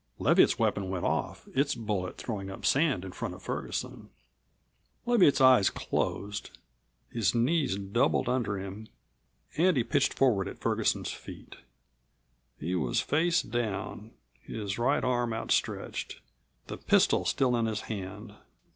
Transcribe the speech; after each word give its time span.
Leviatt's 0.17 0.57
weapon 0.57 0.89
went 0.89 1.05
off, 1.05 1.47
its 1.53 1.75
bullet 1.75 2.17
throwing 2.17 2.49
up 2.49 2.65
sand 2.65 3.05
in 3.05 3.11
front 3.11 3.35
of 3.35 3.43
Ferguson. 3.43 4.09
Leviatt's 5.05 5.39
eyes 5.39 5.69
closed, 5.69 6.49
his 7.11 7.35
knees 7.35 7.77
doubled 7.77 8.27
under 8.27 8.57
him, 8.57 8.87
and 9.57 9.77
he 9.77 9.83
pitched 9.83 10.15
forward 10.15 10.47
at 10.47 10.57
Ferguson's 10.57 11.11
feet. 11.11 11.57
He 12.59 12.73
was 12.73 12.99
face 12.99 13.43
down, 13.43 14.09
his 14.41 14.79
right 14.79 15.03
arm 15.03 15.33
outstretched, 15.35 16.19
the 16.65 16.77
pistol 16.77 17.23
still 17.23 17.55
in 17.55 17.67
his 17.67 17.81
hand. 17.81 18.33